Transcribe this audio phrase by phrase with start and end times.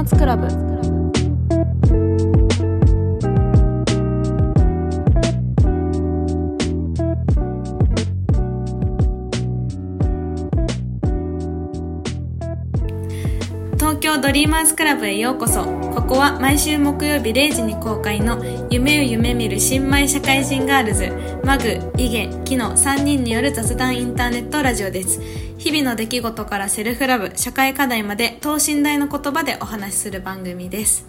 [0.00, 0.46] ーツクラブ。
[13.76, 15.77] 東京ドリーマーズクラブへようこそ。
[15.94, 21.12] ここは毎週木曜日0時に公開の夢を夢見る新米社会人ガールズ
[21.44, 25.20] マグ、イゲ、キノ3人による雑談インターネットラジオです。
[25.58, 31.06] 日々の出来事からセルフラブ社会課題まで等身大の言葉でお話しする番組です。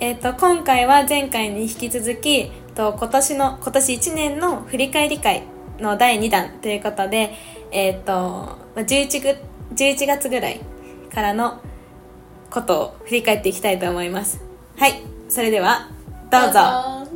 [0.00, 5.44] えっ、と今回は前回に引き続きと今年の今年1年の振り返り会
[5.78, 7.34] の第2弾ということで
[7.70, 9.38] えっ、と 11,
[9.74, 10.60] 11月ぐらい
[11.14, 11.60] からの
[12.56, 14.40] ことを振り返っていきたいと思います。
[14.78, 15.90] はいそれでは
[16.30, 17.06] どうぞ。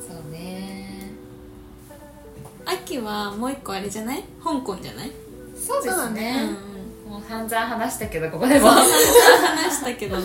[0.00, 1.10] そうね。
[2.64, 4.24] 秋はもう一個あれじゃない？
[4.42, 5.12] 香港じゃない？
[5.54, 6.48] そうですね。
[7.04, 8.68] うんもう散々話したけどここでも。
[8.70, 8.86] 話
[9.76, 10.16] したけど。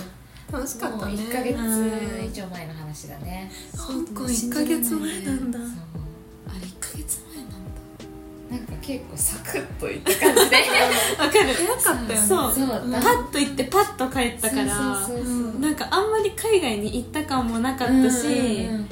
[0.54, 1.14] 楽しかったね。
[1.16, 1.58] もう1ヶ月
[2.32, 3.52] 以上前の話だね。
[3.76, 5.60] 香港1ヶ月前なんだ
[8.86, 10.58] 結構サクッといった感じで。
[11.18, 11.54] わかる。
[11.54, 12.28] 早かったよね。
[12.28, 12.54] そう。
[12.54, 12.76] そうパ
[13.10, 18.28] ッと行ってパッと帰ったからなんかあんまり海外に行った感もなかったし、
[18.70, 18.90] うん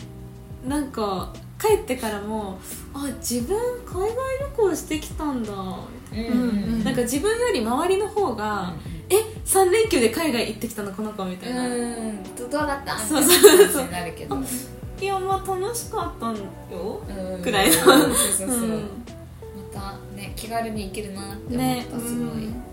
[0.69, 2.57] なんか帰ってからも
[2.93, 5.51] あ自分海外旅行してきたんだ
[6.09, 8.73] みたいうんうんななんか自分より周りの方が、
[9.09, 12.23] え3連休で海外行ってきたのこの子みたいな、うん。
[12.35, 12.97] どうだった？
[12.97, 13.87] そうみそうそう。
[13.91, 14.37] なるけど。
[15.01, 16.41] いやまあ楽しかったんよ。
[17.35, 17.41] うん。
[17.41, 17.73] くらいの。
[17.73, 18.79] そうそうそう
[19.73, 22.63] たね気軽に行けるなって思ねったすごい。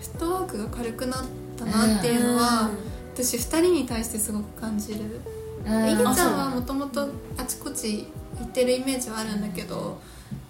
[0.00, 1.24] フットワークが軽くなっ
[1.58, 2.70] たなっていうのは、
[3.14, 5.20] 私2人に対してすごく感じる。
[5.66, 5.90] うん。
[5.90, 8.06] いげちゃんはあもともとあちこち
[8.38, 9.98] 行ってるイメージはあるんだけど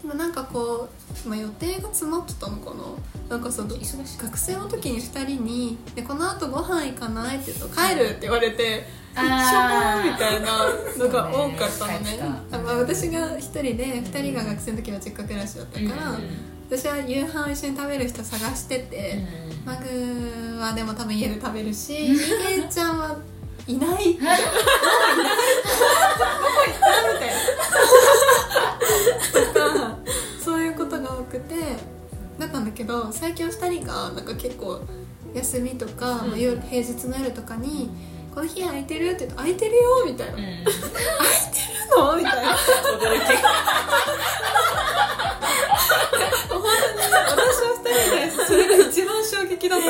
[0.03, 0.89] でもなんかこ
[1.25, 2.83] う、まあ、予定が詰まってたのかな。
[3.29, 10.13] なんかその学生の時に2人に「でこのあとご飯行かない?」って言うと「帰る」って言われて「一緒あー。
[10.13, 12.19] みたいなのが多かったのね。
[12.53, 16.21] あまあ、私が1人で2人が学生の時は実家暮らしだったから、うん。
[16.69, 19.25] 私は夕飯一緒に食べる人探してて、
[19.65, 22.19] マグはでも多分家で食べるしいげ
[22.69, 23.17] ちゃんは
[23.67, 24.09] いない。
[24.09, 24.59] みたいなどこ
[26.67, 27.37] 行ったみたいな。
[29.33, 29.97] とか
[30.45, 31.55] そういうことが多くて
[32.39, 34.81] だったんだけど最近は2人がなんか結構
[35.35, 37.91] 休みとか、まあ夜平日の夜とかに
[38.37, 42.55] 「この日空いてる?」って言うと「空いてるよ」みたいな「うん空いてるの?」みたいな。
[42.55, 43.21] 本当に。
[43.21, 43.33] 私
[47.63, 49.87] は2人でそれが一番衝撃だった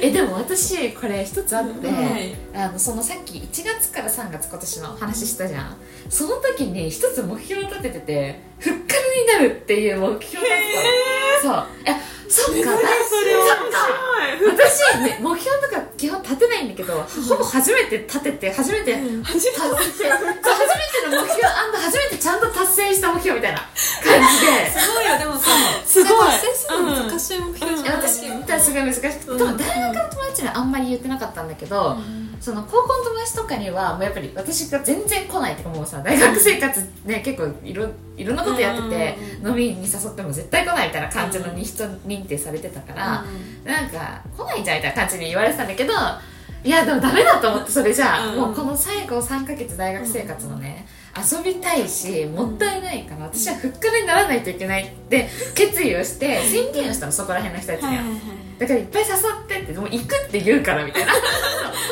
[0.00, 2.34] えでも私これ一つあって、はい。
[2.52, 5.76] あのそのさっき1月から3月今年の話したじゃん。
[6.08, 8.80] その時に一つ目標を立てててふっかる
[9.20, 10.58] になるっていう目標だっ
[11.42, 11.54] たの。
[11.54, 11.66] そう。
[11.86, 12.54] えそっか。
[12.54, 13.56] それは
[14.54, 19.22] 私、ね、目標とか基本立てないんだけどほぼ初めて立てて初めて、うん。
[19.24, 19.58] 初めて。
[19.58, 20.08] 初めて
[21.08, 21.48] の目標
[21.88, 23.60] 初めてちゃんと達成した目標みたいな
[30.42, 31.96] 大学の友達にはあんまり言ってなかったんだけど、
[32.40, 43.24] その高校の友達とかにはもうやっぱり私が全然来ないってかもうさ大学生活ね結構いろいろんなことやってて、飲みに誘っても絶対来ないみたいな感じのに人認定されてたから、
[43.64, 45.92] なんか来ないじゃんみたいな感じに言われてたんだけど
[46.64, 48.40] いやでもダメだと思ってそれじゃあ、うん。
[48.40, 50.86] もうこの最後3ヶ月大学生活のね、
[51.16, 58.20] 遊びたいしもったいないから私はふっかるにならないといけないって決意をして宣言をしたのそこら辺の人たちには、はいはいはい。
[58.58, 61.12] だからいっぱい誘ってってもう行くって言うからみたいな。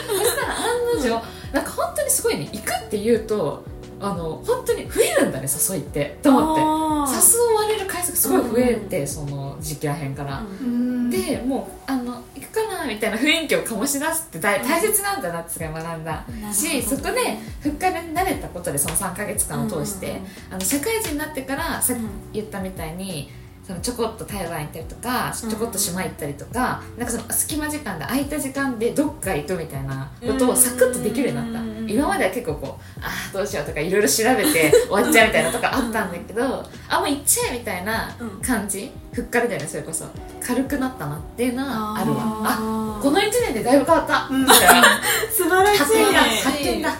[0.06, 1.22] そしたら案の定
[1.52, 3.64] なんか本当にすごいね行くって言うと
[4.00, 6.18] あの本当に増えるんだね誘いって。
[6.22, 6.62] と思って。
[7.06, 11.10] 誘われる回数がすごい増えて、その時期らへんから、うん。
[11.10, 16.24] でもうあの行くかなみたいな雰囲気を醸し出すって大大切なんだなってすごい学んだ。
[16.52, 20.26] しそこでふっかるになれたことでその3か月間を通して、うんうんうん。
[20.52, 22.08] あの社会人になってからさっきうん。
[22.32, 23.30] 言ったみたいに
[23.66, 31.68] そのちょこっと台湾行ったりとかうんちょこっと島行ったりとかなんかその隙間時間で空いた時間でどっか行くみたいなことをサクッとできるようになった。
[31.70, 36.42] うん今までは結構こうああどうしようとかいろいろ調べて終わっちゃうみたいなとかあったんだけど
[36.88, 38.10] あもう行っちゃえみたいな
[38.42, 38.90] 感じ。
[39.12, 40.04] ふっかるだよねそれこそ
[40.44, 42.18] 軽くなったなっていうのはあるわ。
[42.20, 44.28] ああこの1年でだいぶ変わった。
[44.30, 44.46] うん。
[45.32, 45.78] 素晴らしい。
[45.78, 46.96] 発見だ発見だ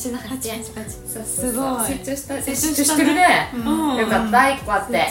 [0.00, 0.90] 今年の発見八八八。
[0.90, 1.50] そうそうそう。
[1.50, 1.86] すごい。
[1.86, 3.50] 成長した成成長してるね。
[3.54, 3.96] うん。
[3.96, 5.10] よかった1個あって。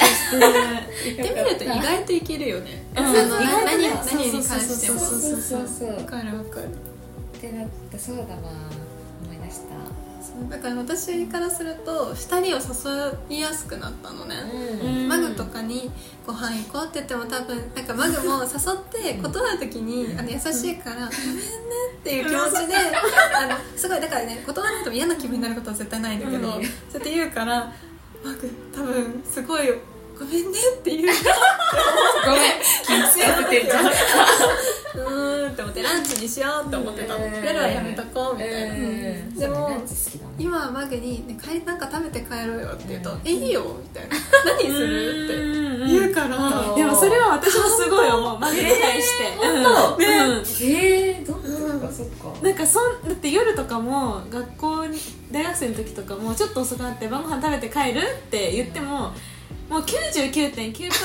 [1.05, 3.29] 行ってみると意外といけるよね、何何
[4.03, 4.99] そうに関しても。
[4.99, 5.59] そうそうそう。
[5.59, 6.69] そうそうわかるわかる。
[6.69, 8.27] ってなったそうだわ
[9.23, 9.79] 思い出した。
[10.49, 12.59] だから私からすると2人を
[13.29, 14.35] 誘いやすくなったのね、
[14.83, 15.07] うん。
[15.07, 15.91] マグとかに
[16.29, 21.43] 「ご飯行こう」って言っても多分なんかマグも誘って断る時にあの優しいから「ごめんね」
[21.97, 26.43] っていう気持ちであのすごいだからね断られても嫌な気分になることは絶対ないんだけど、うん。
[26.53, 26.67] そうや
[26.99, 27.73] って言うから
[28.23, 29.73] マグ多分すごい
[30.19, 31.07] 「ごめんね」って言う。
[32.25, 32.51] ごめん。
[32.83, 33.63] 気強くて。
[33.63, 35.51] んじゃんうーん。
[35.51, 37.17] って思ってランチにしようって思ってた。
[37.17, 37.33] の、うん。
[37.33, 38.79] 夜はやめとこうみたいな、うん。
[38.79, 38.88] でもランチ
[40.11, 44.15] 好きだもん今はマグに、ね「帰りなんか食べて帰ろうよ」って言うと「えいいよ」みたいな
[44.45, 45.59] 「何する?」って。
[45.89, 48.37] 言うから、うんでもそれは私もすごい思う。
[48.37, 49.23] マグに対して。
[49.37, 50.37] 本当うん。
[50.37, 50.43] うん。
[50.45, 51.79] へえどう？
[51.79, 52.31] かそっか。
[52.43, 54.99] なんかそんだって夜とかも学校に
[55.31, 59.11] 大学生の時とかもちょっと遅くなって晩ご飯食べて帰るって言っても
[59.69, 59.89] もう99.9%
[60.69, 60.97] えちょっ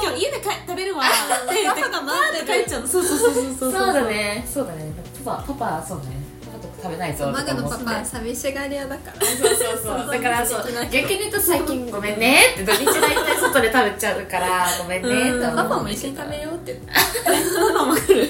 [0.00, 1.02] と今日家でか食べるわ。
[1.04, 2.60] って言ってパパが待ってる。
[2.64, 2.86] 帰っちゃうの。
[2.88, 3.92] そうそうそうそうそうそう。
[3.92, 4.46] だね。
[4.50, 4.92] そうだね。
[5.24, 6.04] パパパパそうね。
[6.04, 6.29] パパ
[6.82, 7.84] 食べないぞとか思って。
[7.84, 9.26] パ寂しがり屋だから。
[9.26, 10.10] そうそうそう。
[10.10, 10.60] だからそう
[10.90, 16.72] 逆に言うと最近ごめんねって土日大体外で食べちゃうからごめんねってパパも一緒に食べようって。
[16.72, 16.92] 言パ
[17.78, 18.24] パも来る。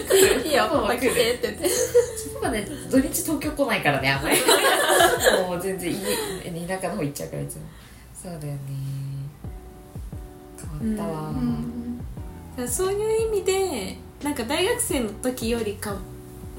[0.45, 1.41] いいよパパ来てって。
[1.43, 1.71] 言って
[2.35, 4.37] パパね土日東京来ないからねあんまり。
[5.47, 7.63] もう全然家田舎の方行っちゃうからいつも。
[8.23, 8.61] そうだよね。
[10.81, 15.97] 変わったわ、だからそういう意味でなんか大学生の時よりか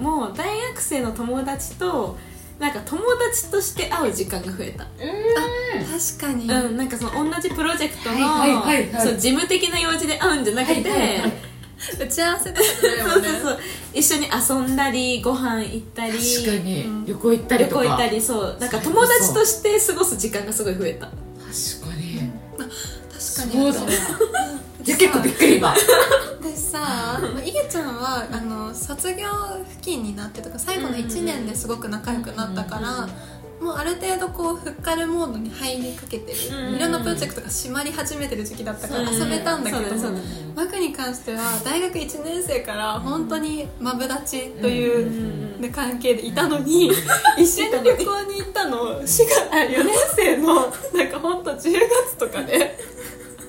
[0.01, 2.17] もう大学生の友達と
[2.59, 4.85] なんか友達として会う時間が増えた。
[4.85, 9.07] 確かに、うん、なんかその同じプロジェクトの、はいはいはいはい。
[9.07, 11.33] そう事務的な用事で会うんじゃなくて、はいはいはい。
[11.99, 13.29] 打ち合わせとかじゃないもんね。
[13.33, 13.59] そうそうそう。
[13.93, 16.13] 一緒に遊んだりご飯行ったり。
[16.13, 17.05] 確かに、うん。
[17.05, 17.83] 旅行行ったりとか。
[17.83, 18.57] 旅行行ったりそう。
[18.59, 21.07] なんか友達として過ごす時間がすごい増えた。
[21.07, 23.73] 確かに、確かに。
[23.73, 23.97] そうだね
[24.83, 25.75] じゃあ結構びっくり今
[26.55, 26.79] 私さ、
[27.33, 29.27] まあ、いげちゃんはあの卒業
[29.69, 33.07] 付近になってとか最後の1年ですごく仲良くなったから、
[33.61, 39.95] もうある程度こうフッカルモードに入りかけてる、うんいろんなプロジェクトが閉まり始めてる時期だったからうん遊べたんだけど、
[40.53, 46.91] マグに関しては大学1年生から本当にマブダチとうんいう関係でいたのに、
[47.37, 50.55] 一緒に旅行に行ったの4月あ4年生の
[50.93, 52.77] なんか本当10月とかで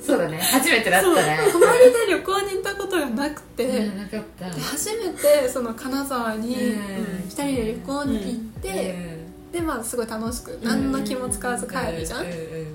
[0.04, 0.38] そうだね。
[0.38, 4.50] 初めてだったそうね泊まりで旅行に行ったことがなくて、うんなかった。
[4.50, 6.82] で初めてその金沢にうん。
[7.28, 9.18] 2人で旅行に行って、
[9.52, 12.24] でまあすごい楽しく何の気も使わず帰るじゃん、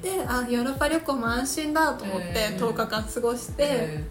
[0.01, 2.63] であヨーロッパ旅行も安心だと思ってうん。
[2.69, 4.03] 10日間過ごして、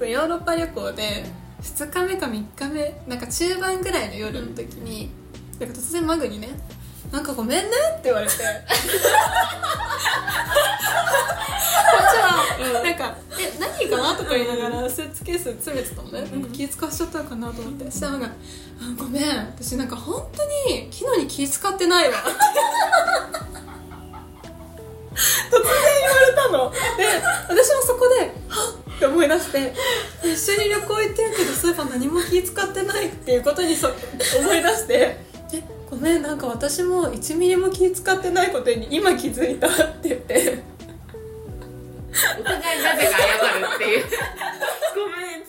[0.00, 1.24] ヨーロッパ旅行で
[1.62, 5.10] 2日目か3日目なんか中盤ぐらいの夜の時に、
[5.58, 6.48] なんか突然マグにね
[7.14, 8.32] 「なんかごめんね」って言われて。
[8.34, 8.42] こ
[11.96, 16.22] っちはなんか「え何が?」とか言いながらスーツケース詰めてたのね。
[16.22, 17.88] なんか気使わしちゃったのかなと思って。
[17.88, 18.30] そしたらなんかあ
[18.98, 19.22] 「ごめん。
[19.56, 22.18] 私なんか本当に昨日に気使ってないわ」
[25.14, 25.62] 突然
[26.00, 26.72] 言われたの。
[26.72, 26.78] で
[27.48, 29.72] 私もそこで「はっ!」って思い出して。
[30.24, 35.33] 一緒に旅行行ってるけどそういえば何も気使ってないっていうことにそ思い出して「え
[35.94, 40.62] ごめんなんか私も1ミリも気使ってないことに今気づいた」って言って。
[42.38, 44.04] お互いなぜか謝るっていう。
[44.94, 45.42] ごめん。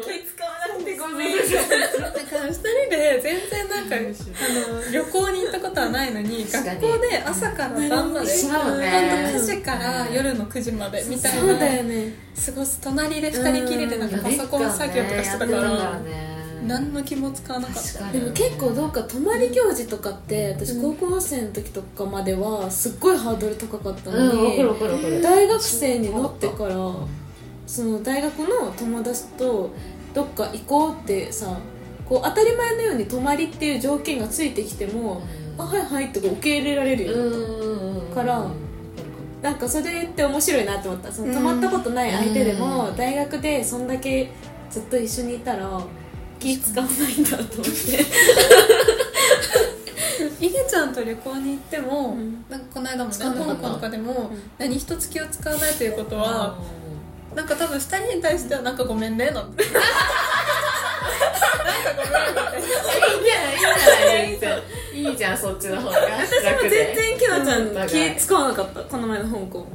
[0.00, 1.36] 気使わなくてごめん。
[1.36, 3.88] だから2人で全然なん。
[3.90, 8.80] かあの旅行に行ったことはないのに学校で朝から晩まで一緒だもん。
[8.80, 9.32] ねほん。
[9.32, 12.14] と9時から夜の9時までみたいなね。
[12.46, 16.00] 過ごす隣で2人きりでなんかパソコン作業とかしてたから
[16.66, 18.12] 何の気も使わなかった。
[18.12, 25.22] でも結構どうか泊まり行事とかって私高校生の時とかまではすっごいハードル高かったのに、うん分かる分かる分かる。
[25.22, 26.76] 大学生になってから
[27.66, 29.70] その大学の友達と
[30.12, 31.56] どっか行こうってさ
[32.08, 35.22] こう当たり前のように泊まりっていう条件がついてきても、
[35.56, 38.46] あはいはいってこう受け入れられるようになった、から
[39.40, 41.12] なんかそれって面白いなって思った。
[41.12, 42.96] その泊まったことない相手でもうん。
[42.96, 44.32] 大学でそんだけ
[44.68, 45.80] ずっと一緒にいたら
[46.40, 47.70] 気使わないんだと思って。
[50.46, 52.44] いげちゃんと旅行に行っても、うん。
[52.48, 53.62] なんかこの間もね使わなかった。
[53.62, 54.30] 香港とかでも、ん。
[54.58, 56.56] 何一つ気を使わないということは、
[57.34, 59.64] なんか多分2人に対してはなんかごめんねなんて。
[59.70, 59.82] なん
[62.34, 65.10] かごめんねいいじゃんいいじゃん。
[65.10, 65.98] いいじゃんそっちの方が。
[65.98, 69.66] 私も全然きのちゃん気使わなかったこの前の香港。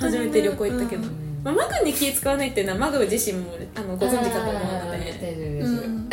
[0.00, 4.98] 初めて旅行行ったけど、うんまあ、マグに気使わないっていうのはマグ自身もあのご存知かと思うので。
[5.12, 6.08] でうん。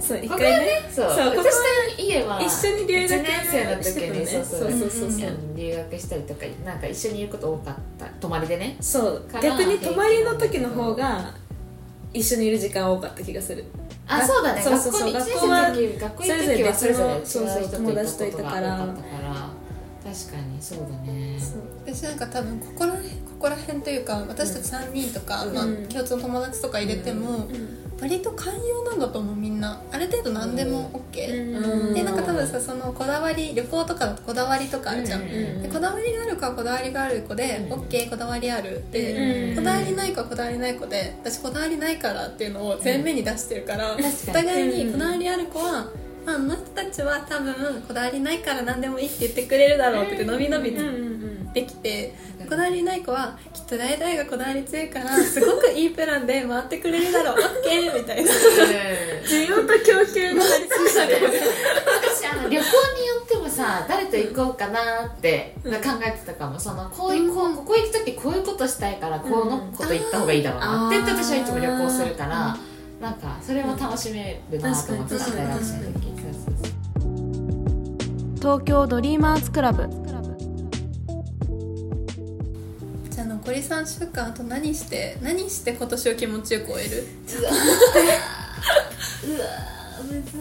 [0.00, 1.42] そう一こ回ねそうそう私の
[1.98, 4.90] 家は一緒に留学1年生の時にねそうそうそう。
[4.90, 8.06] そううん留学したりとかなんか一緒にいること多かった。
[8.06, 11.34] 泊まりでねそう逆に泊まりの時の方が
[12.14, 13.66] 一緒にいる時間多かった気がする。
[14.06, 14.62] あそうだね。
[14.62, 15.12] そうそうそう。
[15.12, 18.86] 学校は1年生の時学校行く時はそれぞれそうそう友達といたから
[20.18, 21.38] 確かにそうだね。
[21.86, 25.86] 私なんか多分ここら辺ここら辺というか私たち3人とか、まあうん。
[25.86, 27.46] 共通の友達とか入れても、
[28.00, 29.80] 割と寛容なんだと思うみんな。
[29.92, 31.94] ある程度何でも OK、うん。
[31.94, 35.28] でなんか多分さそのこだわり旅行とかだとこだわりとかあるじゃん、うん。
[35.28, 35.62] うん。
[35.62, 37.80] でこだわりがある子はこだわりがある子で、うん。
[37.80, 38.82] OK こだわりある。
[38.90, 39.56] で、うん。
[39.56, 45.88] こだわりない子はこだわりない子で私こだわりないからっていうのを前面に出してるから、お互いにこだわりある子は、
[46.28, 47.54] まあ、あの人たちは多分
[47.88, 50.76] こだわりないから何でもいいって言ってくれるだろうって伸び伸び
[51.54, 52.14] できて
[52.46, 57.36] こだわりない子はきっと大々がこだわり強いからすごくいいプランで回ってくれるだろう。
[57.64, 58.30] OK みたいな。
[58.30, 60.68] 需要と供給があり
[62.10, 62.64] 私あの旅行によ
[63.24, 65.70] ってもさ誰と行こうかなって考
[66.06, 66.60] えてたかも。
[66.60, 72.56] そのこういうこうここ行く時こういうことしたいからこのこと行った方がいいだろうなって言って私はいつも旅行するから
[73.00, 76.14] なんかそれも楽しめるなと思ってた確かに大学生の時そう。
[76.14, 78.36] そうそう。
[78.38, 79.88] 東京ドリーマーズクラブ。
[83.10, 87.04] じゃあ残り3週間あと何して何して今年を気持ちよく終える？
[89.28, 90.32] うわーむず。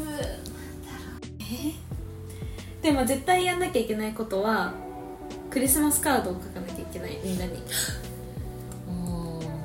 [2.81, 4.71] でも絶対やんなきゃいけないことは
[5.49, 7.61] クリスマスカードを書かなきゃいけないみんなに。
[8.89, 8.91] う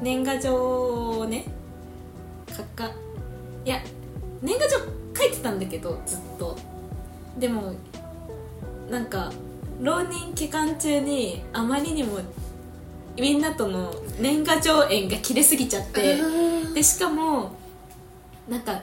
[0.00, 1.44] ん年賀状をね
[2.52, 2.90] 書か。
[3.64, 3.80] いや
[4.40, 4.78] 年賀状
[5.16, 6.56] 書いてたんだけどずっと。
[7.38, 7.72] でも
[8.90, 9.32] なんか
[9.80, 12.18] 浪人期間中にあまりにも
[13.18, 16.18] みんなとの年賀状縁が切れすぎちゃって
[16.74, 17.52] でしかも
[18.48, 18.80] なんか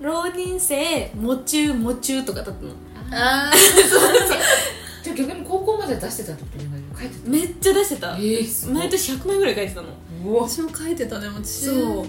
[0.00, 2.70] 浪人生喪中喪中とかだったの。
[3.12, 3.50] あ
[5.02, 8.16] じゃあ逆に高校まで出してたってことね書いてためっちゃ出してた。
[8.16, 9.88] えー毎年100枚ぐらい書いてたの。
[10.24, 10.48] うわ。
[10.48, 11.70] 私も書いてたねもうそ
[12.02, 12.06] う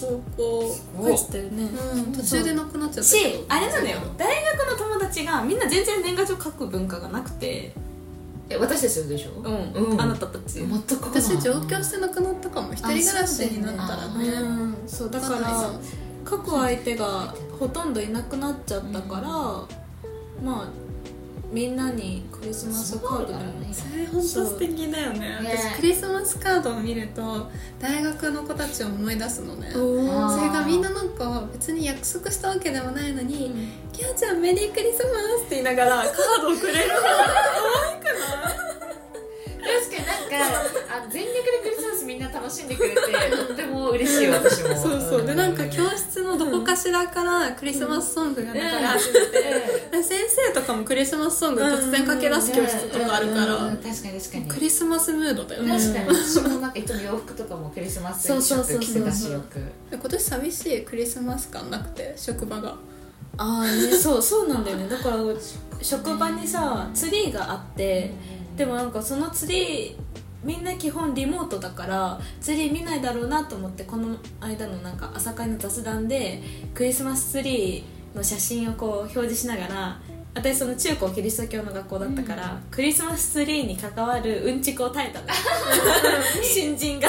[0.00, 1.68] 高校書いてたよね。
[1.94, 3.98] うん途中でなくなっちゃったしけどあれなのよ。
[4.16, 7.72] 大学の友達がみんな全然年賀状書く文化がなくて。
[8.52, 9.40] え私たちでしょ？
[9.40, 10.00] うん、うん。
[10.00, 10.54] あなたたち。
[10.54, 11.04] 全く。
[11.04, 12.72] 私上京してなくなったかも。
[12.72, 15.70] 一人暮らしになったらあねうんそうだから
[16.28, 19.28] 書く相手がほとんどいなくなっちゃったから、
[20.42, 20.68] まあ
[21.50, 23.40] みんなにクリスマスカードでも
[23.72, 25.18] それ本当素敵だよね。
[25.18, 29.72] ね私クリスマスカードを見ると大学の子たちを思い出すのね。
[29.72, 29.78] そ
[30.40, 33.52] れがみんななんか別に約束したわけでもないのに
[33.92, 36.06] 「きゃちゃんメリークリスマス」って言いながらカー
[36.42, 37.02] ドをくれる確
[39.90, 40.36] かになんか
[40.88, 41.79] あ全力でクリスマスみ
[42.20, 45.26] んな楽しんでくれてとっても嬉しい私も そうそう。
[45.26, 53.76] でなんか教室のどこかしらからクリスマスソングが流れ始めて、で先生とかもクリスマスソング突然駆け出す教室とかあるから、うん。
[53.76, 54.44] 確かに確かに。
[54.46, 56.08] クリスマスムードだよね、確かに。
[56.08, 58.80] 私もなんかいつも洋服とかもクリスマスそうそうそうそう。
[58.80, 59.60] 着てたしよく。
[59.92, 62.74] 今年寂しいクリスマス感なくて職場が。
[63.36, 64.88] ああねそうそうなんだよね。
[64.88, 65.16] だから
[65.80, 68.12] 職場にさツリーがあって
[68.56, 76.42] でもなんかそのツリーみんな基本リモートだからツリー見ないだろうなと思ってこの間のなんか朝会の雑談で
[76.74, 80.00] クリスマスツリーの写真をこう表示しながら
[80.34, 85.26] 私その中高キリスト教の学校だったから、クリスマスツリーに関わるうんちくを耐えたの
[86.40, 87.08] 新人が。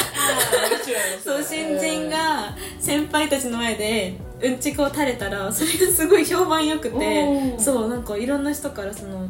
[1.24, 9.30] そう新人が先輩たちの前でうんちくを垂れたらそれがすごい評判良くてそうなんかいろんな人からその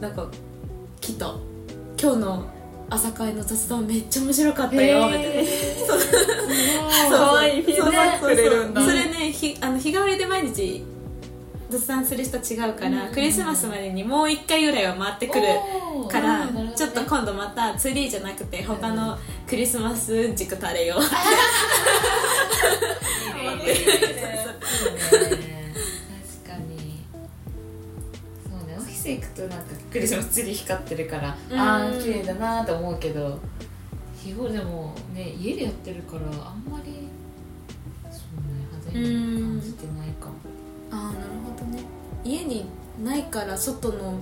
[0.00, 0.26] なんか
[1.00, 1.34] 来た。
[2.00, 2.59] 今日の
[2.90, 5.06] 朝会の雑談めっちゃ面白かったよ。
[5.06, 5.50] みたいな
[5.88, 6.00] そう。
[7.10, 7.62] 可愛い。
[7.62, 8.82] フィードバックくれるんだ。
[8.82, 10.84] それねひあの日替わりで毎日
[11.70, 15.46] 雑談する人違うから、クリスマスまでにもう一回ぐらいは回ってくる
[16.08, 19.16] から、ちょっと今度またツリーじゃなくて他の
[19.48, 21.00] クリスマスうんちく垂れよう
[23.40, 23.72] いいね。
[23.72, 23.74] い
[25.36, 25.39] い
[29.18, 31.58] そうねオフィス行くとなんかクリスマスツリー光ってるからうん。
[31.58, 33.38] ああ綺麗だなと思うけど
[34.16, 37.08] 日頃でもね家でやってるからあんまり
[38.10, 40.32] そうね派手に感じてないかも。
[40.92, 41.82] ああなるほどね。
[42.24, 42.66] 家に
[43.02, 44.20] ないから外の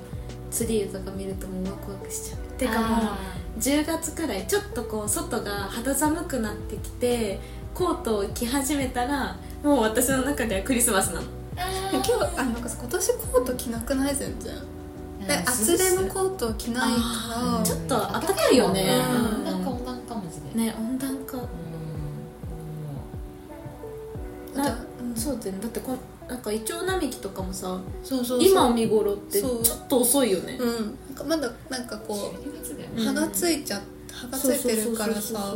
[0.51, 2.39] ツリーとか見るともうワクワクしちゃう。
[2.59, 3.19] てかもうあ
[3.59, 7.41] 10月くらいちょっとこう外が肌寒くなってきて
[7.75, 11.23] コートを着始めたらもう私の中ではクリスマスなの。
[11.23, 11.29] ー。
[11.93, 14.15] 今日あなんかさ今年コート着なくない？
[14.15, 14.55] 全然
[15.29, 17.01] でうん厚手のコートを着ないか。
[17.59, 19.03] らちょっと暖かいよね。
[19.37, 19.45] うん。
[19.45, 19.63] なん。
[19.63, 20.15] か温暖化。
[20.15, 21.43] マジでね温暖化うん。
[25.15, 25.59] そうだよね。
[25.63, 30.59] だってこんなんかイチョウ並木とかもさそうそう今見頃ってちょっと遅いよね。
[30.61, 30.71] うん。
[31.07, 33.81] なんかまだなんかこ12月だようね葉がついちゃ
[34.13, 35.21] 葉がついてるからさ。
[35.33, 35.55] 確か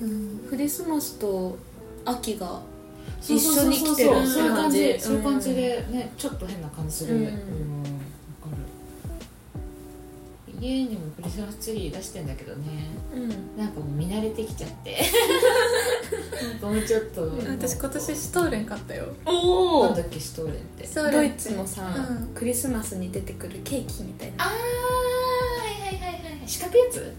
[0.00, 0.10] にね
[0.42, 0.48] うん。
[0.50, 1.56] クリスマスと
[2.04, 2.60] 秋が
[3.20, 5.00] 一緒に来てるそういう感じ、うん。
[5.00, 7.16] そういう感じでねちょっと変な感じする。
[7.16, 7.24] うん。
[7.24, 7.38] わかる。
[10.60, 12.66] 家にもクリスマスツリー出してんだけどね。
[13.14, 13.56] うん。
[13.58, 14.98] なんかもう見慣れてきちゃって。
[16.42, 17.22] なんかもうちょっと。
[17.48, 19.06] 私今年シュトーレン買ったよ。
[19.24, 20.88] おなんだっけシュトーレンって。
[21.12, 22.28] ドイツのさ、うん。
[22.34, 24.44] クリスマスに出てくるケーキみたいな。
[24.44, 24.54] あーは
[25.90, 26.42] いはいはいはい。
[26.46, 27.12] 四角いやつ？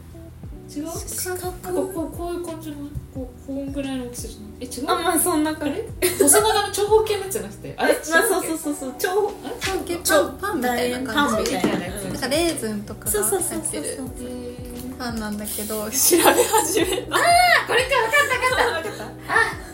[0.76, 1.52] 違う四角？
[1.72, 1.82] こ
[2.14, 2.76] うこういう感じの
[3.14, 4.52] こうこんぐらいの大きさじゃない？
[4.62, 4.90] え違う？
[4.90, 6.08] あまあそんな感じ。
[6.24, 7.94] 細長の長方形のやつじゃなくてあれ？
[7.94, 8.76] 違うまあそうそうそう。
[8.76, 8.94] そう？
[8.98, 9.56] 超あれ？
[9.62, 12.04] パンケパンパンみたいなパン感じみたいなやつ。
[12.04, 15.76] なんかレーズンとかそうがそうそうそう入ってるえパンなんだけど。
[15.92, 17.16] 調べ始めた。
[17.16, 17.20] あ
[17.68, 18.90] これか分かった分かった。
[18.90, 19.06] 分かった。
[19.25, 19.25] あ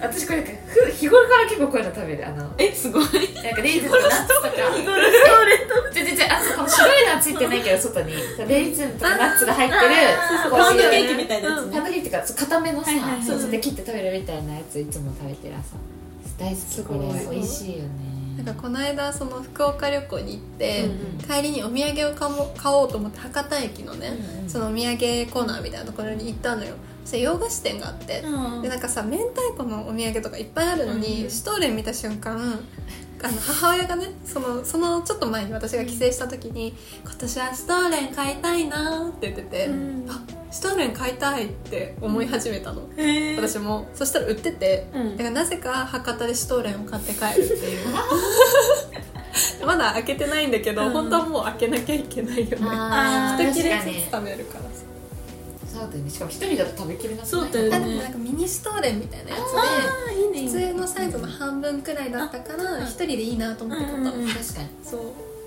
[0.01, 2.53] 私これふ日頃から結構こういうの食べるあの。
[2.57, 3.03] えすごい。
[3.03, 4.49] なんかレーズンとかナッツとか。
[5.93, 9.81] じゃじゃじゃあ白いのはついてないけど外にレーズンとかナッツが入ってる
[10.49, 12.91] パウンドケーキみたいなやつパウンねドケーキっていうかそう固めのさ、
[13.25, 15.75] そうそうで切って食べるみたいなやついつも食べてる朝。
[16.39, 17.35] 大好きこれ。
[17.35, 21.17] 美味しいよねなんかこの間その福岡旅行に行って、うんうん。
[21.19, 24.49] 帰りにお土産を買おう買おうと思って博多駅のね、うんうん。
[24.49, 24.97] そのお土産
[25.31, 26.75] コーナーみたいなところに行ったのよ。
[27.03, 28.61] それ洋菓子店があって、うん。
[28.61, 32.59] でなんかさ明太子のお土産とかいっぱいあるのに、うんシュトーレン見た瞬間
[33.23, 36.73] あの母親がねそのそのちょっと前に私が帰省した時に
[37.05, 40.05] 「今年はシュトーレン買いたいな」って言ってて「うん。
[40.09, 43.35] あシュトーレン買いたい」って思い始めたの、へー。
[43.37, 43.87] 私も。
[43.95, 45.11] そしたら売ってて、うん。
[45.17, 47.87] だからなぜか博多でシュトーレンを買って帰るっていう。
[49.65, 50.91] まだ開けてないんだけど、うん。
[50.91, 53.49] 本当はもう開けなきゃいけないよね。
[53.49, 54.69] 一切れずつ食べるからさ。
[55.73, 56.09] そうだよね。
[56.09, 57.29] しかも一人だと食べきれなくない？
[57.29, 57.97] そうだよね。
[58.03, 60.51] なんかミニシュトーレンみたいなやつあいいね。
[60.51, 64.33] で普通のサイズの半分くらいだったから一人でいいなと思って買ったの、うんうんうん。
[64.33, 64.67] 確かに。
[64.83, 65.01] そう。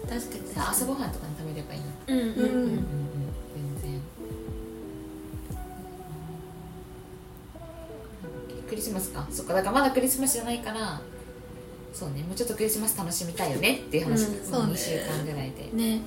[0.08, 0.54] 確かに。
[0.54, 1.86] さ朝ごはんとかに食べればいいな。
[2.08, 3.03] うんうんうん
[8.74, 9.24] クリスマスか。
[9.30, 11.00] そっかだからまだクリスマスじゃないから
[11.92, 14.72] そうねもうちょっとクリスマス楽しみたいよねっていう話、うんそうね。
[14.72, 15.70] 2週間ぐらいで。
[15.72, 16.00] ね。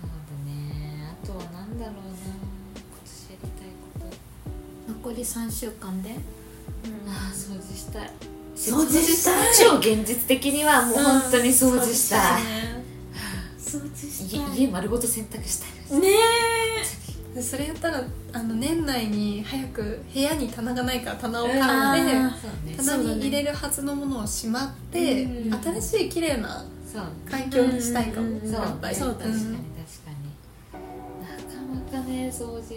[0.00, 1.12] ほどね。
[1.22, 2.00] あとはなんだろうな。
[2.00, 3.68] 今年やりたい
[4.00, 4.06] こと。
[5.10, 6.16] 残り3週間で？
[7.06, 8.10] ああ掃除したい。
[8.56, 9.54] 掃除したい。
[9.54, 12.42] 超現実的にはもう本当に掃除したい、
[13.58, 14.58] 掃除し家たい。
[14.62, 16.00] 家丸ごと洗濯したい。
[16.00, 16.08] ね
[17.34, 26.64] でそれやったらあの年内に早く部屋に棚がないから棚を買あってね棚に入れるはずのものをしまって、うん新しい綺麗な
[27.30, 28.92] 環境にしたいかも、そう確かに。
[28.92, 29.24] 確かに
[31.22, 32.74] なかなかね掃除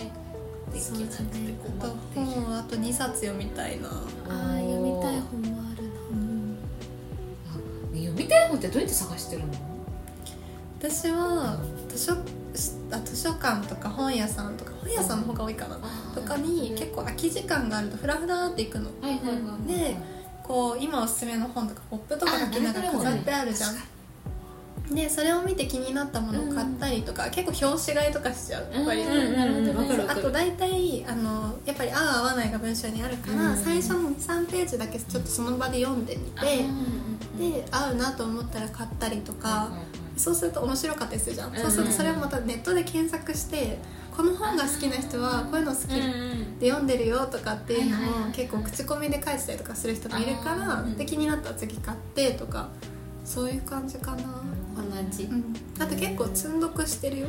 [0.71, 1.37] できなくて
[1.81, 5.89] あと困ってる本をあと2冊読みたいな、あー読みたい本もあるな。
[6.11, 6.57] うん。
[7.93, 9.53] 読みたい本ってどうやって探してるの？
[10.79, 11.57] 私は
[11.89, 12.17] 図書あ
[12.55, 15.79] 図書館とか本屋さんとか本屋さんの方が多いかな、
[16.13, 18.85] とかに結構空き時間があるとフラフラって行くの。
[19.01, 19.97] はいはいはいで
[20.43, 23.75] こう今おすすめの本とかポップとか書きながら飾ってあるじゃん。
[24.93, 28.67] でそれを見て気になったものを買ったりとか、結構表紙買いとかしちゃう。
[28.85, 30.19] 割と、うんうんなるほどねわかるわかる。
[30.19, 36.65] あと大体あのやっぱり合う合わないが文章にあるから、うん最初の23ページだけちょっとその場で読んでみて、
[37.39, 39.71] で合うなと思ったら買ったりとか、
[40.17, 43.77] そうすると面白かったりするじゃん、うんそうするとそれをまたネットで検索して
[44.15, 45.87] この本が好きな人はこういうの好き
[46.59, 52.69] で読んでるよとかっていうのを結構口コミで書いてたりとかする人がいるからで気になったら次買ってとか
[53.25, 54.23] そういう感じかな、
[54.75, 55.23] 同じ。
[55.23, 57.27] うん、あと結構積んどくしてるよ。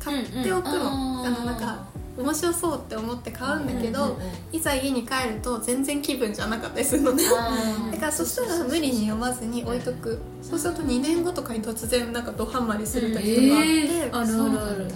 [0.00, 4.18] 買っておくの、あのなんか面白そうって思って買うんだけど、
[4.52, 7.24] いざ家に帰ると全然気分じゃなかったりするのね。
[7.92, 10.18] だからそしたら無理に読まずに置いとく。
[10.42, 14.86] そうすると2年後とかに突然なんかドハマりする時とかあって、えあるある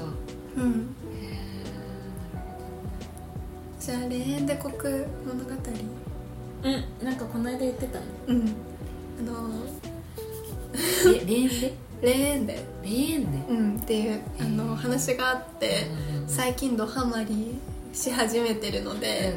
[0.57, 0.95] うん。
[1.13, 1.41] へ
[3.81, 5.51] じゃあ霊園で国物語。
[6.65, 8.55] うんなんかこの間言ってたねうん。
[9.21, 9.87] あのー。
[11.23, 12.55] えレーンで。
[12.83, 15.87] レーンでうんっていうあの話があって
[16.27, 17.59] 最近ドハマり
[17.93, 19.33] し始めてるので、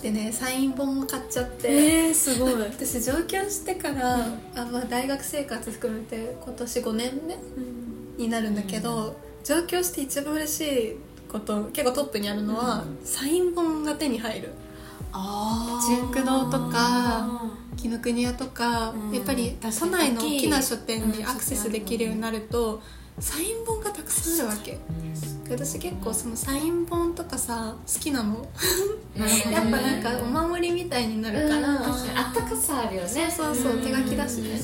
[0.00, 1.68] でねサイン本も買っちゃって、
[2.06, 2.52] えー、すごい。
[2.62, 10.96] 私上京してから、あまあ、大学生活含めて今年5年目になるんだけど、上京して一番嬉しい
[11.30, 13.06] こと結構トップにあるのは、うん。
[13.06, 14.50] サイン本が手に入る。
[15.12, 17.50] あ純駆堂とか
[17.80, 19.12] 紀ノ国屋とか、うん。
[19.12, 22.82] やっぱり都内の大きな書店にアクセスできるようになると
[23.18, 24.78] サイン本がたくさんあるわけ。
[25.48, 28.46] 私結構そのサイン本とかさ好きなの
[29.16, 33.08] やっぱなんかお守りみたいになるから、あったかさあるよね。
[33.08, 33.82] そうそうそううん。
[33.82, 34.60] 手書きだしね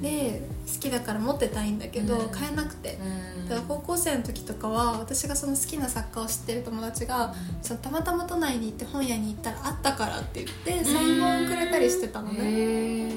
[0.00, 2.28] で好きだから持ってたいんだけど、うん。
[2.30, 2.98] 買えなくて。
[3.36, 3.48] うん。
[3.48, 13.10] だから高校生の時とかは私がその好きな作家を知ってる友達がそのたまたま都内に行って本屋に行ったらあったからって言ってサイン本をくれたりしてたのね。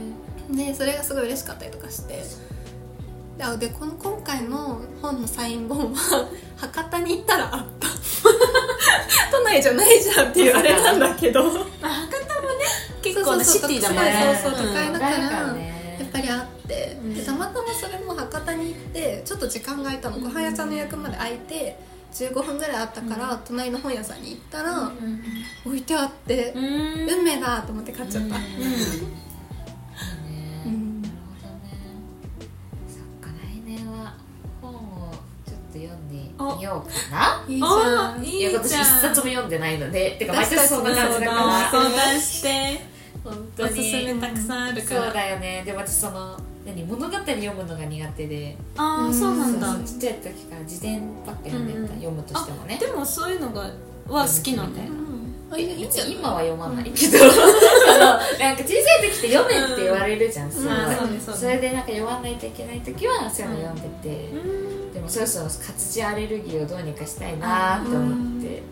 [0.52, 2.22] でそれがすごい嬉しかったりとかして
[3.58, 7.88] でこの今回の本のサイン本は 博多に行ったらあった。
[9.32, 11.44] 都内じゃないじゃんっていうあれなんだけど。
[11.44, 12.66] まあ博多もね
[13.02, 14.40] 結構なシティだもんね。
[14.42, 15.98] そうそうそう都会だからだね。
[16.00, 17.14] やっぱりあって、うん。
[17.14, 21.78] でたまたまそれも博多に行ってちょっと時間が空いたのご飯屋さんの予約まで空いて
[22.14, 24.92] 15分ぐらいあったから、隣の本屋さんに行ったら、
[25.66, 27.10] 置いてあってう、ん。
[27.10, 28.44] 運命だと思って買っちゃった、うん。
[28.44, 28.46] う
[30.70, 31.02] ん。
[31.02, 31.62] なるほどね
[32.88, 34.14] そっか来年は
[34.62, 35.12] 本を
[35.46, 36.16] ちょっと読んで
[36.58, 37.44] みようかな。
[37.48, 37.72] いいじゃん。
[37.72, 38.82] あいや今年じゃん。
[38.82, 41.72] 一冊も読んでないのでてか毎年そんな感じだから。
[41.72, 42.93] 相談して
[43.24, 43.84] 本お当に。
[43.84, 45.06] すすめたくさんあるから。
[45.06, 45.64] そうだよね。
[45.66, 46.84] でも私その何？
[46.84, 48.58] 物語読むのが苦手で。
[48.78, 49.74] ああそうなんだ。
[49.74, 51.68] そうちっちゃい時から自伝ばっか読ん。
[51.68, 52.78] でた、うん読むとしてもね。
[52.78, 53.62] でもそういうのが
[54.08, 54.90] は好きなんだよ。
[55.52, 55.90] あいいいいん。
[56.12, 60.62] 今は読まないけど、あのなんか小さい時って読めって言われるじゃん、そ
[61.48, 64.94] れでなんか読まないといけない時はそういうの読んでて、うん。
[64.94, 68.64] でもそろそろ活字アレルギーをどうにかしたいなと思って、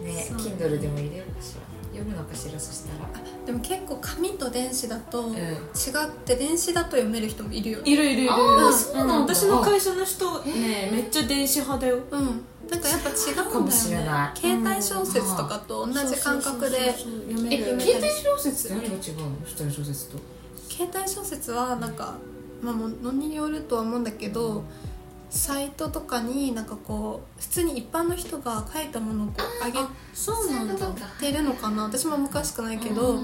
[0.00, 1.60] ね Kindle でも入れようかしら。
[1.92, 3.10] 読むのかしらそしたら
[3.46, 5.32] でも結構紙と電子だとん。
[5.32, 7.92] 違って電子だと読める人もいるよね。
[7.92, 8.30] いるいるいる
[8.72, 9.34] そうなんだ。
[9.34, 11.98] 私の会社の人ねめっちゃ電子派だよ。
[12.10, 12.44] うん。
[12.70, 13.52] なんかやっぱ違うんだよね。
[13.52, 14.38] かもしれない。
[14.38, 17.80] 携帯小説とかと同じ感覚で読めえる。
[17.80, 20.18] 携帯小説って何が違うの普通の小説と。
[20.70, 22.14] 携帯小説はなんか
[22.62, 24.64] まあものによるとは思うんだけど
[25.32, 29.78] サイトとかになんかこう普通に一般の人が書いたものをこう上げ
[30.12, 30.86] そうなんだ。
[31.18, 31.84] てるのかな。
[31.84, 33.14] 私も詳しくないけど。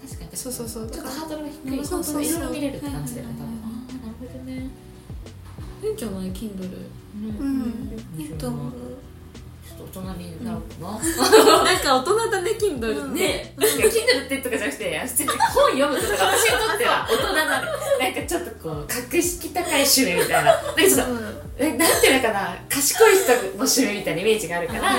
[0.00, 0.88] 確かにそうそうそう。
[0.88, 1.84] ちょっとハードルが低い。
[1.84, 2.24] そうそうそう。
[2.24, 3.50] いろいろ見れるって感じだよねなる
[4.32, 4.70] ほどね。
[5.82, 7.98] いいんじゃない？Kindle うん。
[8.16, 8.72] いいと思う
[9.92, 13.54] と大人になるかな、なんか大人だね Kindle ねね。
[13.56, 17.48] なんか Kindle ってとかじゃなくて普通に本読むことが私にとっては 大人なの
[17.98, 20.52] なんかちょっとこう格式高い趣味みたいな。
[20.52, 22.56] なんかちょっとえなんていうのかな？
[22.68, 24.92] 賢い人の趣味みたいなイメージがあるから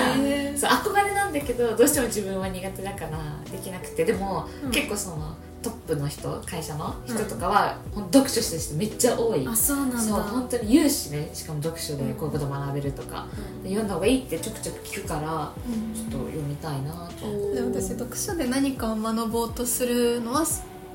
[0.56, 3.10] そう憧れなんだけどどうしても自分は苦手だから
[3.50, 4.04] できなくて。
[4.04, 4.70] でも、うん。
[4.70, 9.46] 結構そのトップの人会社の人とかは、ほん読書してる人めっちゃ多い。
[9.48, 9.98] あそうなんだ。
[9.98, 11.30] そう本当に言うしね。
[11.32, 13.26] しかも読書でこういうこと学べるとか、
[13.62, 15.52] で読んだ方がいいってちょくちょく聞くから
[15.94, 17.26] ちょっと読みたいなと。
[17.26, 20.44] 思ってでも私読書で何かを学ぼうとするのは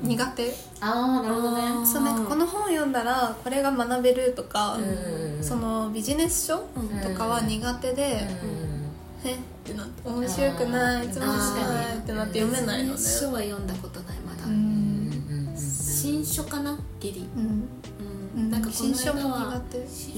[0.02, 0.54] 苦手。
[0.80, 1.86] ああなるほどね。
[1.86, 4.80] そうなんかこの本読んだらこれが学べるとか、う
[5.40, 8.20] んそのビジネス書うんとかは苦手で、
[9.24, 9.34] え？
[9.34, 12.98] ってなって面白くないつまんないってなって読めないのね。
[12.98, 14.19] 書は読んだことない
[16.24, 17.68] 新書かなギリ、うん。
[18.36, 19.62] うん、なんかこの新書も間は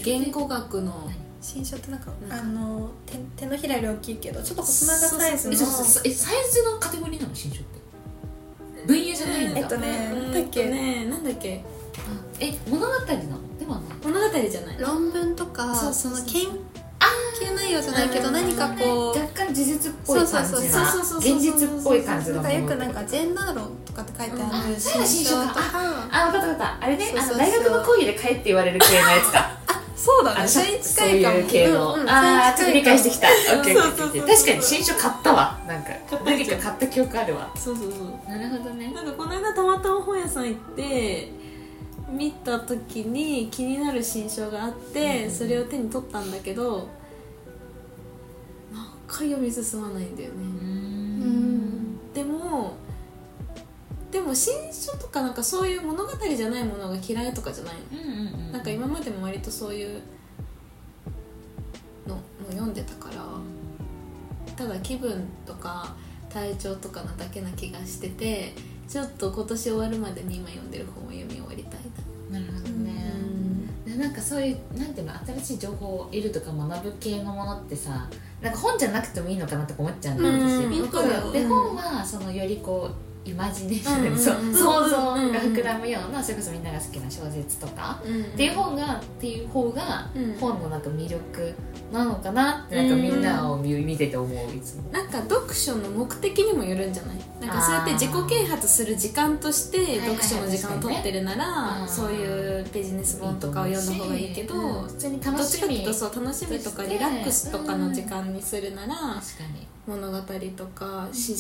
[0.05, 1.11] 言語学の。
[1.41, 5.55] 新書ってなんかあの手手のひらより大きいけどちょっと細長サイズの。
[5.55, 7.35] えサイズのカテゴリーなの？
[7.35, 8.87] 新書って。
[8.87, 10.23] 分野じゃないんだえっとねうん。
[10.23, 10.71] なんだっけ？
[10.71, 11.65] ねなんだっけ？
[11.99, 12.01] あ
[12.39, 13.59] え物語なの？
[13.59, 14.79] ではない物語じゃない。
[14.79, 16.47] 論文とかその研
[17.47, 18.35] 究内容じゃないけどうん。
[18.35, 21.05] 何かこう若干事実っぽい感じなそうそうそうそう。
[21.05, 22.37] そうそう現実っぽい感じの。
[22.37, 24.75] なんかよくなんかかジェンダー論とかって書いてあうん。
[24.75, 25.61] る新書とか。
[26.11, 26.85] あ分かった分かった。
[26.85, 27.35] あれねそうそうそう。
[27.35, 29.63] あの大学の講義で帰って言われる系のやつか。
[30.03, 30.49] そうだね。
[30.49, 31.37] そ近いかも。
[31.37, 32.11] いう系の、うんうん。
[32.11, 33.29] ああちょっと理解してきた。
[33.29, 35.61] 確かに新書買ったわ。
[35.67, 35.91] なんか
[36.25, 37.51] 何か買った記憶あるわ。
[37.55, 38.31] そうそうそう。
[38.31, 38.91] なるほどね。
[38.93, 41.31] なんかこの間たまたま本屋さん行って
[42.11, 45.31] 見た時に気になる新書があって、うん。
[45.31, 46.89] それを手に取ったんだけど
[49.13, 52.13] なんか読み進まないんだよね、うん。
[52.15, 52.77] でも
[54.11, 57.81] でも新書とかなんかそういう物語じゃないものが嫌いとかじゃないの。
[57.93, 58.53] うんうんうん。
[58.53, 60.01] なんか今までも割とそういう
[62.07, 63.23] のも読んでたから
[64.57, 65.95] ただ気分とか
[66.31, 68.55] 体調とかなだけな気がしてて
[68.89, 71.81] ちょっと今年終わるまでに今読んでる本を読み終わりたい
[72.31, 72.39] な。
[72.39, 73.32] るほどな、ね、で
[73.97, 78.09] なんかそういうなんていうの新しい情報を得るとか学ぶ系のものってさ
[78.41, 80.81] なんか本じゃなくてもいいのかなって思っちゃうんだようん私。
[80.81, 81.09] わかる。
[81.27, 84.55] よで本はそのよりこうイマジネーション、うんそううん。
[84.55, 91.55] 想像が膨膨らむような、それこそみんなが好きな小説とか、うんっていう本がっていう方が、うん本のなんか魅力
[91.93, 94.83] なのかなってなんかみんなを見見てて思ういつも。
[94.91, 97.17] なんか読書の目的にもよるんじゃない？
[97.41, 104.89] なんかそうやって自己啓発する時間として読書の時間を取ってるなら、うんそういうビジネス本とかを読んだ方がいいけど、うん。
[104.89, 109.23] 普通にどっ楽しみちかっていうとそう楽しみとかリラックスとかの時間にするなら、
[109.87, 110.19] 物語
[110.57, 111.35] とか詩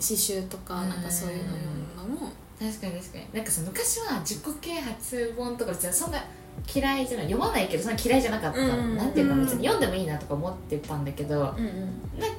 [0.00, 1.60] 詩集とかなんかそういうの読
[2.06, 3.26] むのも、確かに確かに。
[3.34, 6.24] なんかさ昔は自己啓発本とか別にそんな
[6.72, 7.26] 嫌いじゃない。
[7.26, 11.54] 読まないけどそんな嫌いじゃなかった、うんなんていうかうん別に読んでもいいなとか思ってたんだけど、なん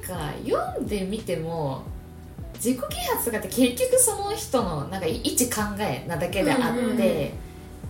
[0.00, 1.82] か読んでみても
[2.54, 7.30] 自己啓発とかって結局その人のなんか一考えなだけであって、うんうん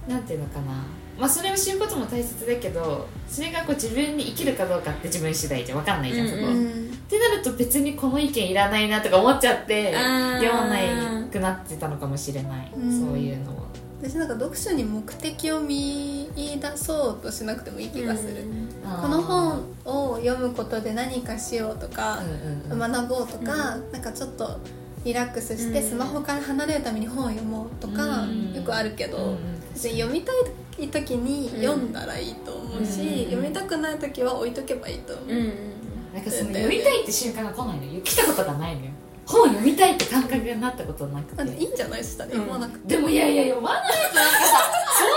[0.08, 0.82] なんていうのかな。
[1.18, 10.84] まあそれを知ることも大切だけどそれがこう自分に生きるかどうかって自分次第じゃ分かんないじゃん、そこ、うんうんってなると別にこの意見いらないなとか思っちゃって読まない
[11.28, 13.00] くなってたのかもしれない、うん。
[13.00, 13.66] そういうのも
[14.00, 18.44] 私なんか読書に目的を見出そうとしなくてもいい気がする、
[18.84, 22.92] この本を読むことで何かしようとかうんうんうん。
[22.92, 24.58] 学ぼうとか、なんかちょっと
[25.04, 29.36] リラックスしてうんスマホから離れるために本を読もうとか、うんよくあるけど、
[29.74, 30.32] 読みた
[30.78, 33.24] い時に読んだらいいと思うし、うん。
[33.24, 35.79] 読みたくない時は置いとけばいいと思う、うんうん
[36.14, 38.00] なんかその読みたいって瞬間が来ないのよ。
[38.02, 38.90] 来たことがないのよ。
[39.26, 42.02] 本読みたいって感覚になったことなくあいていんじゃない？
[42.02, 44.59] そしたら読まなくて、でもいやいや読まないとなんかさ損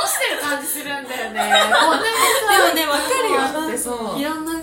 [0.07, 1.39] してる感じするんだよね。
[1.43, 3.37] でもねわかるよ。
[3.61, 4.53] だってそういろんな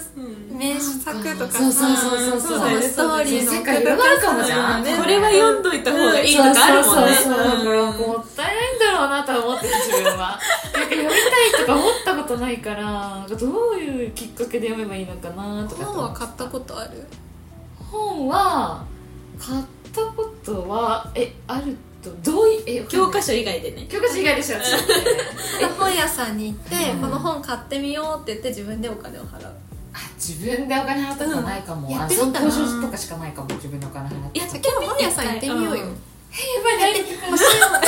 [0.53, 4.43] 名作とかさそうそうそうそうそのストーリーの世界広がるかも。
[4.43, 4.83] じゃん。
[4.83, 7.15] ねこれは読んどいた方がいいとかあるもんね。
[7.15, 7.73] そうそうそうそう。
[7.73, 7.99] うん。
[7.99, 10.19] もったいないんだろうなとは思ってる自分は。
[10.19, 10.39] なんか
[10.83, 17.07] 読みたいとか思ったことないからどういうきっかけで読めばいいのかなとか本は買ったことある？
[17.91, 18.85] 本は
[19.39, 23.87] 買ったことはえあるとどういうえ教科書以外でね。
[23.89, 24.75] 教科書以外でしょ私。
[25.79, 27.01] 本屋さんに行って、うん。
[27.01, 29.55] この本買ってみようって言って自分でお金を払う。
[29.93, 31.95] あ自分でお金払ったことないかも、うん。
[31.95, 32.51] やあってみたら。
[32.51, 34.39] 参考書とかしかないかも自分でお金払って。
[34.39, 35.79] いや今日本屋さん行ってみようよ、うん。
[35.79, 35.87] や
[36.65, 37.81] ばい何欲しいもの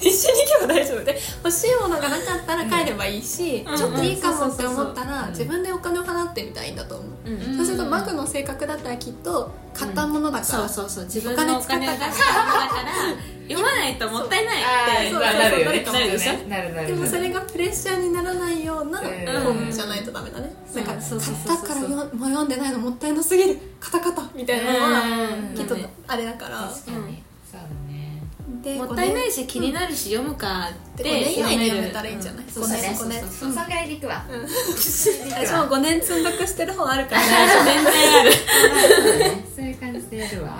[0.00, 1.04] 一緒に行けば大丈夫。
[1.04, 3.76] で欲しいものがなかったら帰ればいいし、うん。
[3.76, 5.30] ちょっといいかもって思ったら、うん。
[5.30, 7.56] 自分でお金を払ってみたらいいんだと思う、うん。
[7.56, 12.12] そうするとマグの性格だったらきっと買ったものだから、そうそうそう自分のお金がだから。
[13.46, 15.22] 読まないともったいないってそう。
[15.22, 15.84] あーなるよね。
[15.84, 16.86] そうそうなるでしょなるなる。
[16.88, 19.06] でもそれがプレッシャーにならないようなうん。
[19.54, 20.80] 本じゃないとダメだね、う。
[20.80, 23.58] んなんかそうそう買ったからよもう読んでないのもったいなすぎる。
[23.78, 24.22] カタカタ。
[24.34, 25.00] みたいなのは
[25.50, 25.56] うん。
[25.56, 25.76] きっと
[26.08, 27.85] あれだから、確かに、そうだね
[28.66, 32.50] でもったいないし気になるし読むかってで5年以内に読めるたらいいんじゃない、うん。
[32.50, 32.82] 5そうだね。
[32.82, 33.46] 年5年そ
[33.84, 34.24] いでいくわ。
[34.28, 37.22] 私も5年積んどくしてる本あるから
[37.64, 38.32] 全然ある。
[39.54, 40.58] そういう感じでやるわ。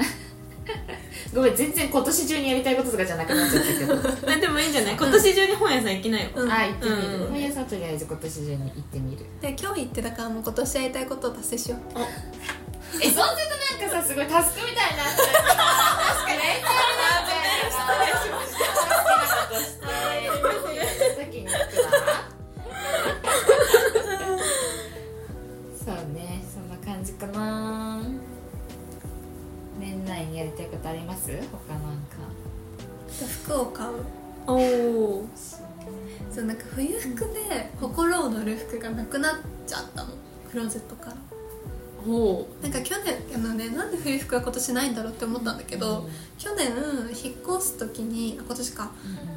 [1.35, 4.40] ごめん全然今年中にやりたいこととかじゃなくなっちゃったけど。
[4.40, 4.97] でもいいんじゃない？
[4.97, 6.31] 今年中に本屋さん行きなよ。
[6.35, 6.51] うん。
[6.53, 7.03] あ行ってみる。
[7.03, 7.29] うん。
[7.33, 9.27] 本屋さんとりあえず今年中に行ってみる。
[9.40, 11.81] で今日言ってたからもう今年やりたいことを達成しよう。
[13.03, 15.05] えそうするとなんかさすごいタスクみたいにな
[33.47, 33.91] 服を買う。
[34.49, 35.27] おお
[36.31, 39.35] そうなんか冬服で心躍る服がなくなっ
[39.67, 40.11] ちゃったの。
[40.51, 41.17] クローゼットから。
[42.09, 46.69] おなんか去年あのねなんで冬服が今年ないんだろうって思ったんだけど、去年
[47.09, 48.91] 引っ越す時にあ今年か。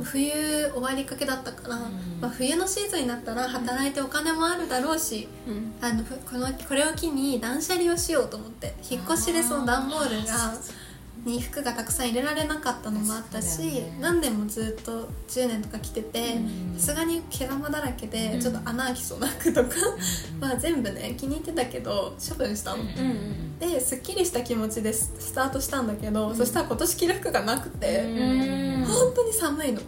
[0.03, 1.79] 冬終わりかけだったから、ん。
[2.21, 5.73] まあ、冬のシーズンになったら働いてお金もあるだろうしうん。
[5.81, 10.53] あのふこのこれを機に断捨離をしようと思って引っ越しでその段ボールが
[11.25, 13.97] に服がたくさん入れられなかったのもあったし、ね。
[13.99, 16.35] 何年もずっと10年とか着てて
[16.73, 16.79] うん。
[16.79, 18.39] さすがに毛玉だらけでうん。
[18.41, 19.75] ちょっと穴開きそうな服とか
[20.39, 22.83] は全部ね気に入ってたけど処分したの。
[22.83, 28.85] うんですっきりした気持ちでススタートしたんだけど、そしたら今年着る服がなくて、うん。
[28.85, 29.81] 本当に寒いの。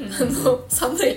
[0.00, 1.16] あの寒い。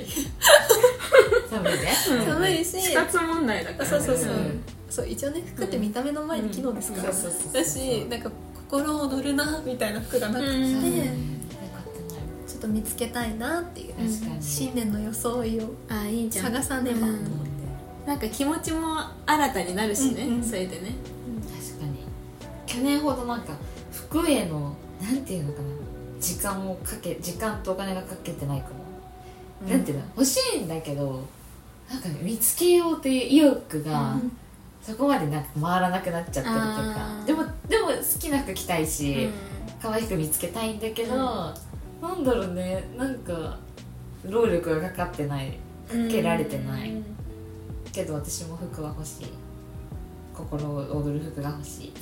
[1.50, 1.92] 寒いね。
[2.26, 4.64] 寒いし、死活問題だからそうそうそう、うん。
[4.90, 7.16] そう一応ね服って見た目の前に機能ですから、うん。
[7.16, 7.54] そうそうそうそう。
[7.54, 8.32] だしなんか
[8.70, 10.62] 心躍るなみたいな服がなくて、うん。
[10.62, 14.42] よかったなちょっと見つけたいなっていう、確かに。
[14.42, 15.74] 新年の装いを
[16.30, 17.00] 探さねば。
[17.00, 17.28] と思って、
[18.06, 20.96] なんか気持ちも新たになるしね、うんうんそれでね。
[21.68, 22.00] 確かに。
[22.66, 23.54] 去年ほどなんか
[23.92, 25.68] 服へのなんていうのかな。
[26.20, 31.28] 時間をかけ時間とお金がかけてないかも、なんていうの欲しいんだけど
[31.88, 34.32] なんかね見つけようっていう意欲が、うん
[34.88, 36.56] そこまでなんか回らなくなっちゃってると
[36.98, 37.26] か。
[37.26, 39.32] でもでも好きな服着たいし、うん。
[39.82, 42.86] 可愛い服見つけたいんだけど、なんだろうね。
[42.96, 43.60] なんか
[44.24, 45.60] 労力がかかってない。
[45.90, 46.92] かけられてない。
[46.92, 47.06] うん。
[47.92, 49.28] けど私も服は欲しい。
[50.34, 51.94] 心を躍る服が欲しい。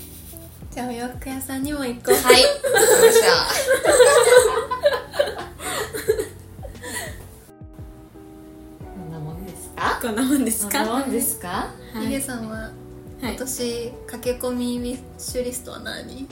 [0.69, 2.13] じゃあお洋服屋さんにも行こう。
[2.13, 2.41] はい。
[2.41, 2.47] よ
[3.09, 3.47] っしゃ
[9.89, 9.99] か？
[10.01, 10.79] こんなもんですか？
[10.79, 11.47] こんなもんですか？
[11.93, 12.05] はい。
[12.05, 12.71] ヒゲさんははい。
[13.21, 16.27] 今年駆け込みウィッシュリストは何？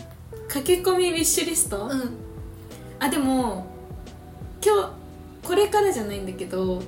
[0.48, 2.18] 駆け込みウィッシュリスト、うん。
[3.00, 3.66] あでも
[4.64, 4.90] 今日
[5.48, 6.82] これからじゃないんだけど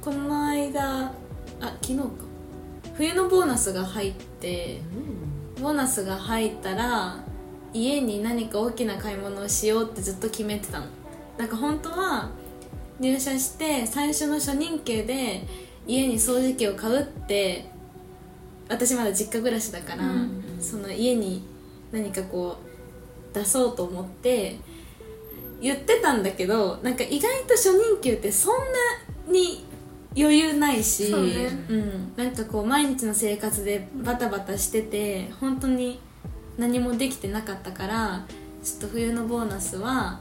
[0.00, 1.12] この間あ
[1.82, 2.04] 昨日か。
[2.96, 4.80] 冬のボーナスが入って
[5.60, 7.18] ボーナスが入ったら
[7.72, 10.86] 家に何か大きな買い物をしようってずっと決めてたの。
[11.36, 12.30] なんか本当は
[13.00, 15.42] 入社して最初の初任給で
[15.86, 17.70] 家に掃除機を買うって
[18.68, 21.44] 私まだ実家暮らしだから、うんその家に
[21.92, 22.56] 何かこ
[23.32, 24.56] う出そうと思って
[25.60, 28.56] 言ってたんだけどなんか意外と初任給ってそん
[29.28, 29.64] なに
[30.16, 31.46] 余裕ないしそうね。
[31.68, 36.00] うん、なんかこう毎日の生活でバタバタしてて本当に
[36.56, 38.26] 何もできてなかったから
[38.62, 40.20] ちょっと冬のボーナスは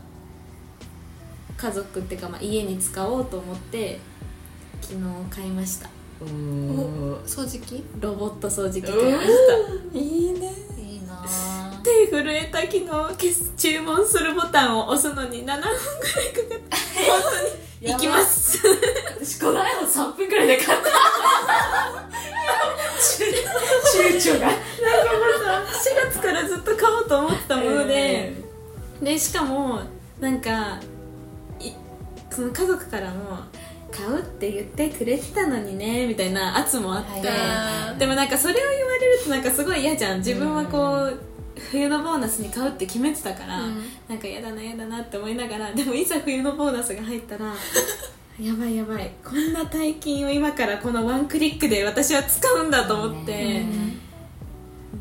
[1.57, 3.99] 家族っていうかまあ家に使おうと思って
[4.81, 5.89] 昨日買いました。
[6.21, 6.25] お
[7.25, 7.83] 掃除機？
[7.99, 9.27] ロボット掃除機買いまし
[9.93, 9.97] た。
[9.97, 10.53] いいね。
[10.77, 12.85] いいなぁ手震えた昨日
[13.57, 16.65] 注文するボタンを押すのに7分くらいかかって
[17.09, 17.93] 本当に。
[17.93, 18.57] 行きます
[19.19, 20.89] 私この間も3分くらいで買った。
[23.95, 24.49] 躊躇が。
[24.49, 24.53] 4
[26.11, 28.33] 月からずっと買おうと思ってたもので、
[29.01, 29.81] でしかも
[30.19, 30.85] なんかい
[32.37, 33.39] その家族からも
[33.91, 37.97] 買うって言ってくれてたのにねみたいな圧もあって、はい。
[37.97, 40.19] でもなんかそれを言われるとなんかすごい嫌じゃん。
[40.19, 41.19] 自分はこう、
[41.71, 43.81] 冬のボーナスに買うって決めてたから、うん。
[44.07, 47.45] なんか嫌だな嫌だなって思いながらでもいざ冬のボーナスが入ったら
[48.39, 49.11] やばいやばい。
[49.25, 53.65] こんな大金を今からこのワンクリックで私は使うんだと思って、ね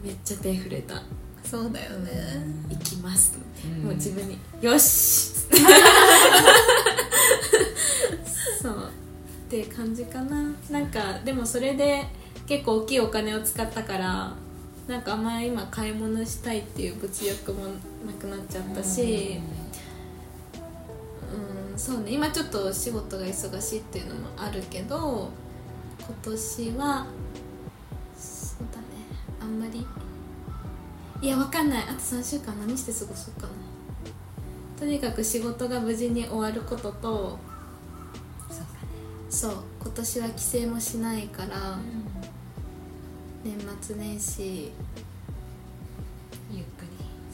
[0.03, 1.03] めっちゃ手震えた。
[1.45, 2.11] そうだよね。
[2.71, 3.85] 行きます、うん。
[3.85, 5.35] もう自分に「よし!」
[8.63, 8.91] そう
[9.47, 10.53] って感じかな。
[10.71, 12.07] なんかでもそれで
[12.47, 14.33] 結構大きいお金を使ったから
[14.89, 17.65] なんかあんまり今買い物したいっていう物欲も
[18.07, 19.41] なくなっちゃったし
[21.73, 22.13] うんそうね。
[22.13, 25.29] 今ちょっと仕事が忙しいっていうのもあるけど
[26.01, 27.07] 今年は
[28.17, 28.87] そうだね。
[29.41, 29.87] あんまり。
[31.21, 31.83] いやわかんない。
[31.83, 33.66] あと3週間何して過ごそうかな。
[34.79, 37.39] とにかく仕事が無事に終わることと
[39.31, 41.79] そう今年は帰省もしないから
[43.45, 44.73] 年末年始
[46.51, 46.85] ゆっく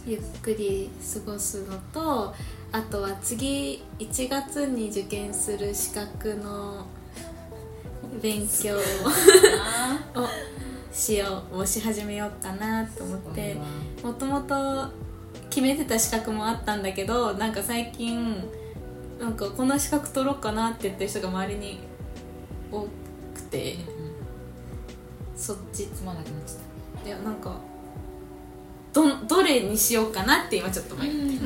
[0.06, 2.34] ゆっくり過ごすのと
[2.72, 6.86] あとは次1月に受験する資格の
[8.20, 8.80] 勉強り
[10.20, 10.26] を
[10.92, 13.56] しようをし始めようかなと思って
[14.02, 14.88] もともと
[15.52, 18.42] 決めてた資格もあったんだけどなんか最近
[19.20, 21.78] なんかこの資格取ろうかなって言ってる人が周りに
[22.72, 22.88] 多
[23.34, 23.76] くて
[25.36, 27.60] そっちつまなくなっちゃっいやなんか
[28.94, 31.40] どどれにしようかなって今ちょっと迷ってる、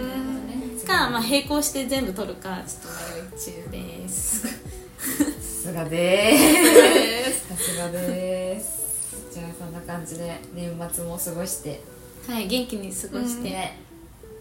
[0.87, 4.47] たか、まあ、並行して全部取るかちょっと迷い中です。
[4.47, 7.49] さすがでーす。
[7.55, 9.33] さすがでーす。
[9.33, 11.83] じゃあそんな感じで年末も過ごして。
[12.27, 13.86] はい元気に過ごして、ね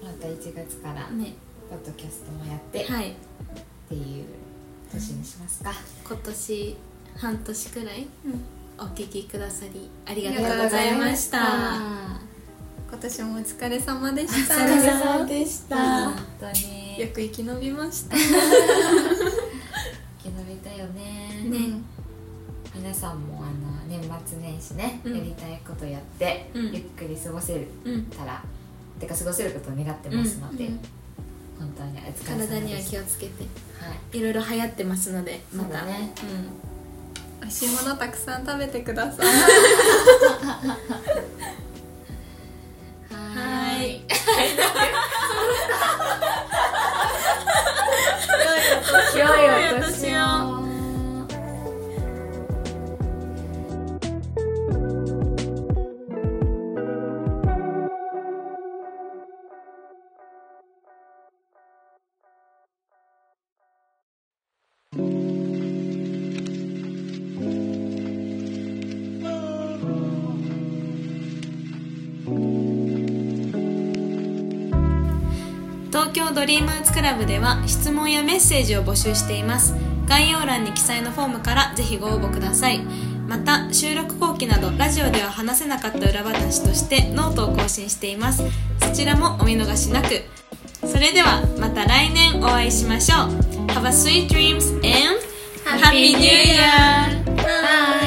[0.06, 1.34] また1月からね。
[1.68, 3.16] ポッドキャストもやってっはい。
[3.90, 4.26] ていう
[4.92, 5.74] 年にしますか、
[6.08, 6.78] 今年
[7.18, 8.08] 半年くらい？
[8.78, 11.40] お聞きくださりありがとうございいました。
[12.88, 16.12] 今年もお疲れ様でしおた疲れ様でした。
[16.12, 17.00] 本当に。
[17.00, 18.16] よく生き延びました。
[18.16, 18.24] 生
[20.22, 21.46] き延びたよね。
[21.46, 21.82] ね。
[22.76, 23.54] 皆さんもあの
[23.88, 25.18] 年末年始ね、うん。
[25.18, 26.72] やりたいことやって、うん。
[26.72, 28.04] ゆっくり過ごせうん。
[28.06, 28.44] たら
[29.00, 30.80] てか過ごせることを願ってますので、うん
[31.58, 33.44] 本当にお疲れ様体には気をつけて。
[33.80, 34.18] はい。
[34.18, 35.80] いろいろ流行ってますのでまた。
[35.80, 36.12] そうだね。
[37.42, 39.28] 美味しいものたくさん食べてください
[76.06, 79.74] 東東京ドリームーツクラブでは質問やメッセージを募集しています。
[80.08, 82.80] 概要欄に記載のフォームからぜひご応募ください。
[83.28, 88.44] また収録後記などラジオでは話せなかった裏話としてノートを更新しています。
[88.82, 90.22] そちらもお見逃しなく。
[90.88, 93.66] それではまた来年お会いしましょう。
[93.72, 95.20] Have a sweet dreams and
[95.66, 97.26] Happy New Year!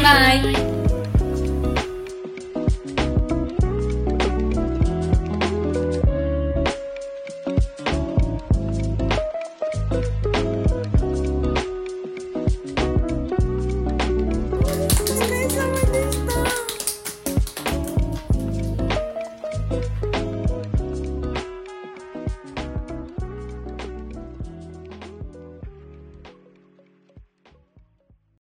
[0.02, 0.67] Bye!